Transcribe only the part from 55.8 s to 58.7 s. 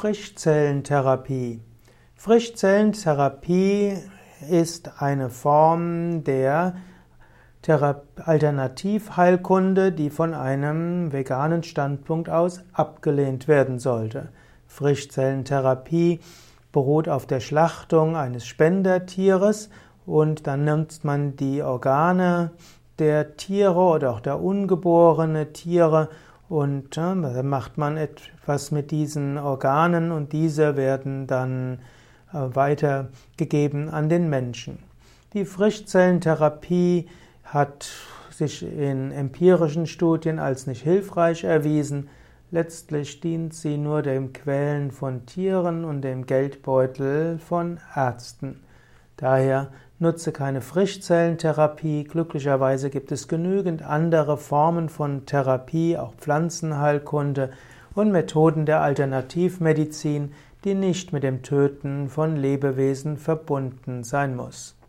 auch Pflanzenheilkunde und Methoden